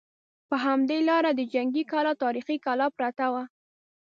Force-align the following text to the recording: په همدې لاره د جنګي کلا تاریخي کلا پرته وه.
په 0.49 0.55
همدې 0.65 0.99
لاره 1.09 1.31
د 1.35 1.41
جنګي 1.53 1.83
کلا 1.91 2.13
تاریخي 2.23 2.57
کلا 2.65 2.87
پرته 2.97 3.25
وه. 3.33 3.43